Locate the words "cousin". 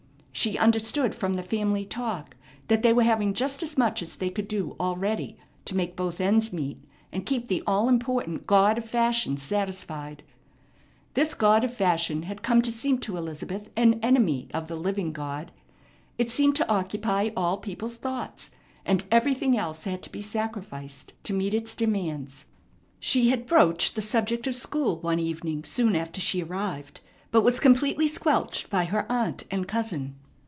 29.67-30.15